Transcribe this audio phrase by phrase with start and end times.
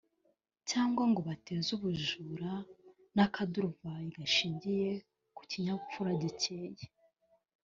[0.69, 2.51] cyangwa ngo bateze ubujura
[3.15, 4.89] n’akaduruvayo gashingiye
[5.35, 6.87] ku kinyabupfura gikeya